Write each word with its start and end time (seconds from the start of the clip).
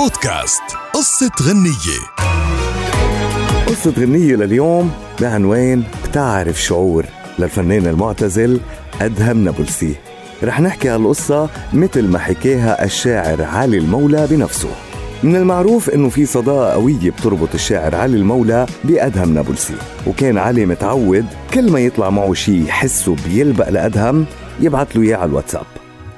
بودكاست. 0.00 0.62
قصة 0.94 1.30
غنية. 1.42 2.00
قصة 3.66 3.90
غنية 3.90 4.36
لليوم 4.36 4.90
بعنوان 5.20 5.82
بتعرف 6.04 6.62
شعور. 6.62 7.04
للفنان 7.38 7.86
المعتزل 7.86 8.60
أدهم 9.00 9.44
نابلسي. 9.44 9.94
رح 10.42 10.60
نحكي 10.60 10.88
هالقصة 10.88 11.48
مثل 11.72 12.08
ما 12.08 12.18
حكاها 12.18 12.84
الشاعر 12.84 13.42
علي 13.42 13.78
المولى 13.78 14.26
بنفسه. 14.30 14.68
من 15.22 15.36
المعروف 15.36 15.90
إنه 15.90 16.08
في 16.08 16.26
صداقة 16.26 16.72
قوية 16.72 17.10
بتربط 17.10 17.54
الشاعر 17.54 17.94
علي 17.94 18.16
المولى 18.16 18.66
بأدهم 18.84 19.34
نابلسي. 19.34 19.74
وكان 20.06 20.38
علي 20.38 20.66
متعود 20.66 21.26
كل 21.54 21.72
ما 21.72 21.80
يطلع 21.80 22.10
معه 22.10 22.34
شيء 22.34 22.64
يحسه 22.64 23.16
بيلبق 23.28 23.68
لأدهم 23.68 24.26
يبعث 24.60 24.96
له 24.96 25.02
إياه 25.02 25.16
على 25.16 25.28
الواتساب. 25.28 25.66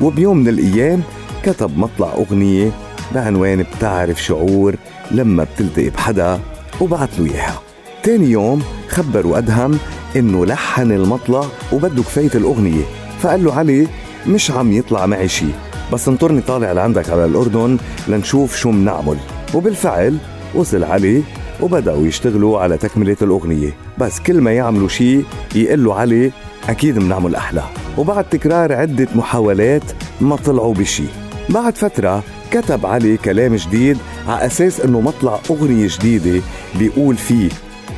وبيوم 0.00 0.36
من 0.36 0.48
الأيام 0.48 1.02
كتب 1.44 1.78
مطلع 1.78 2.12
أغنية 2.14 2.87
بعنوان 3.14 3.62
بتعرف 3.62 4.22
شعور 4.22 4.74
لما 5.10 5.44
بتلتقي 5.44 5.90
بحدا 5.90 6.40
وبعت 6.80 7.08
له 7.18 7.34
إياها. 7.34 7.60
تاني 8.02 8.30
يوم 8.30 8.62
خبروا 8.88 9.38
ادهم 9.38 9.78
إنه 10.16 10.46
لحن 10.46 10.92
المطلع 10.92 11.44
وبده 11.72 12.02
كفاية 12.02 12.30
الأغنية. 12.34 12.84
فقال 13.20 13.44
له 13.44 13.54
علي 13.54 13.88
مش 14.26 14.50
عم 14.50 14.72
يطلع 14.72 15.06
معي 15.06 15.28
شي 15.28 15.46
بس 15.92 16.08
انطرني 16.08 16.40
طالع 16.40 16.72
لعندك 16.72 17.10
على 17.10 17.24
الأردن 17.24 17.78
لنشوف 18.08 18.56
شو 18.56 18.70
منعمل. 18.70 19.16
وبالفعل 19.54 20.16
وصل 20.54 20.84
علي 20.84 21.22
وبدأوا 21.60 22.06
يشتغلوا 22.06 22.60
على 22.60 22.76
تكملة 22.76 23.16
الأغنية. 23.22 23.76
بس 23.98 24.20
كل 24.20 24.40
ما 24.40 24.52
يعملوا 24.52 24.88
شي 24.88 25.20
يقول 25.54 25.84
له 25.84 25.94
علي 25.94 26.32
أكيد 26.68 26.98
منعمل 26.98 27.34
أحلى. 27.34 27.62
وبعد 27.98 28.24
تكرار 28.24 28.72
عدة 28.72 29.08
محاولات 29.14 29.82
ما 30.20 30.36
طلعوا 30.36 30.74
بشي. 30.74 31.04
بعد 31.48 31.76
فترة 31.76 32.22
كتب 32.50 32.86
علي 32.86 33.16
كلام 33.16 33.56
جديد 33.56 33.98
على 34.28 34.46
أساس 34.46 34.80
أنه 34.80 35.00
مطلع 35.00 35.38
أغنية 35.50 35.88
جديدة 35.98 36.42
بيقول 36.78 37.16
فيه 37.16 37.48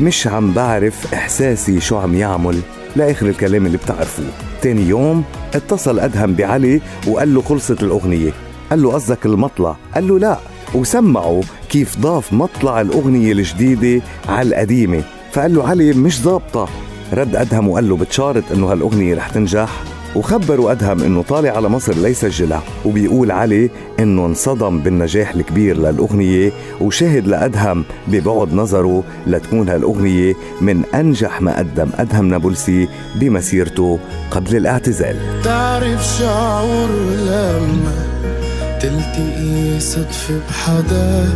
مش 0.01 0.27
عم 0.27 0.53
بعرف 0.53 1.15
إحساسي 1.15 1.81
شو 1.81 1.97
عم 1.97 2.15
يعمل. 2.15 2.61
لآخر 2.97 3.27
الكلام 3.27 3.67
اللي 3.67 3.79
بتعرفوه. 3.79 4.27
تاني 4.63 4.83
يوم 4.83 5.25
اتصل 5.55 5.99
أدهم 5.99 6.35
بعلي 6.35 6.81
وقال 7.07 7.35
له 7.35 7.43
خلصت 7.43 7.83
الأغنية. 7.83 8.33
قال 8.71 8.83
له 8.83 8.93
قصدك 8.93 9.27
المطلع؟ 9.27 9.77
قال 9.95 10.09
له 10.09 10.19
لا. 10.19 10.39
وسمعوا 10.75 11.43
كيف 11.69 11.99
ضاف 11.99 12.33
مطلع 12.33 12.81
الأغنية 12.81 13.33
الجديدة 13.33 14.03
على 14.29 14.49
القديمة. 14.49 15.03
فقال 15.33 15.55
له 15.55 15.69
علي 15.69 15.93
مش 15.93 16.21
ظابطة. 16.23 16.69
رد 17.13 17.37
أدهم 17.37 17.69
وقال 17.69 17.89
له 17.89 17.97
بتشارط 17.97 18.45
إنه 18.53 18.73
هالأغنية 18.73 19.15
رح 19.15 19.29
تنجح. 19.29 19.83
وخبروا 20.17 20.73
أدهم 20.73 21.03
إنه 21.03 21.23
طالع 21.23 21.51
على 21.57 21.69
مصر 21.69 21.95
ليسجلها 21.95 22.63
وبيقول 22.85 23.31
علي 23.31 23.71
إنه 24.01 24.27
انصدم 24.27 24.79
بالنجاح 24.81 25.35
الكبير 25.35 25.77
للأغنية 25.77 26.53
وشهد 26.81 27.27
لأدهم 27.27 27.85
ببعد 28.09 28.55
نظره 28.55 29.05
لتكون 29.27 29.69
هالأغنية 29.69 30.35
من 30.61 30.85
أنجح 30.95 31.41
ما 31.41 31.59
قدم 31.59 31.89
أدهم 31.99 32.29
نابلسي 32.29 32.89
بمسيرته 33.17 33.99
قبل 34.31 34.57
الاعتزال. 34.57 35.17
تعرف 35.45 36.07
شعور 36.19 36.89
لما 37.27 38.07
تلتقي 38.81 39.81
صدفة 39.81 40.35
بحدا؟ 40.49 41.29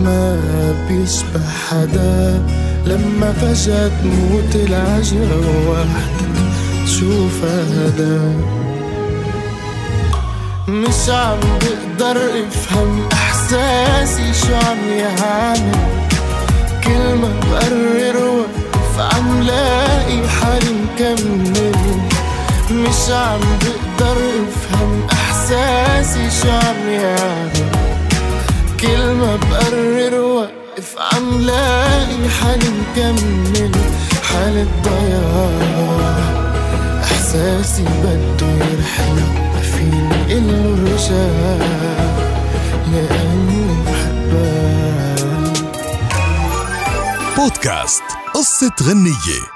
ما 0.00 0.40
بيشبه 0.88 1.48
حدا 1.68 2.42
لما 2.86 3.32
فجأة 3.32 3.88
تموت 3.88 4.56
العجلة 4.56 5.68
وحدك 5.70 6.26
شوف 7.00 7.44
هذا 7.44 8.32
مش 10.68 11.08
عم 11.08 11.40
بقدر 11.40 12.16
افهم 12.16 13.08
إحساسي 13.12 14.34
شو 14.34 14.54
عم 14.54 14.88
يعمل 14.98 15.76
كل 16.84 17.14
ما 17.20 17.28
بقرر 17.40 18.16
وقف 18.26 19.14
عم 19.14 19.42
لاقي 19.42 20.28
حالي 20.28 20.70
مكمل. 20.70 21.76
مش 22.70 23.10
عم 23.10 23.40
بقدر 23.40 24.16
افهم 24.16 25.06
إحساسي 25.12 26.30
شو 26.42 26.50
عم 26.50 26.88
يعمل 26.88 27.70
كل 28.80 29.06
ما 29.06 29.36
بقرر 29.36 30.20
وقف 30.20 30.96
عم 31.12 31.40
لاقي 31.40 32.28
حالي 32.40 32.68
مكمل. 32.68 33.72
حالة 34.22 34.66
ضياع 34.84 36.45
احساسي 37.66 37.84
بده 37.84 38.46
يرحل 38.46 39.14
ما 39.54 39.60
فيني 39.60 40.38
رجع 40.84 41.26
لأني 42.92 43.66
بحبك 43.86 45.26
بودكاست 47.36 48.02
قصة 48.34 48.72
غنية. 48.82 49.55